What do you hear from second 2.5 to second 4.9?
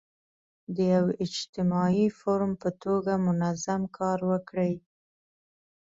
په توګه منظم کار وکړي.